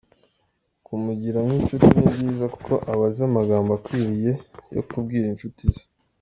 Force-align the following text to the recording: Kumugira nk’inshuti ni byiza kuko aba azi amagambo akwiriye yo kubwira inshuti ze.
Kumugira 0.85 1.37
nk’inshuti 1.45 1.87
ni 1.97 2.07
byiza 2.13 2.45
kuko 2.53 2.73
aba 2.91 3.05
azi 3.09 3.21
amagambo 3.29 3.69
akwiriye 3.77 4.31
yo 4.75 4.81
kubwira 4.89 5.25
inshuti 5.29 5.63
ze. 5.75 5.83